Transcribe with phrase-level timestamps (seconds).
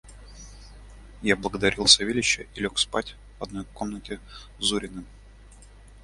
[1.21, 4.19] Я благодарил Савельича и лег спать в одной комнате
[4.57, 5.05] с Зуриным.